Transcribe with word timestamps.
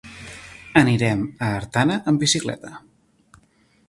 Anirem 0.79 1.21
a 1.47 1.51
Artana 1.57 1.97
amb 2.13 2.23
bicicleta. 2.27 2.73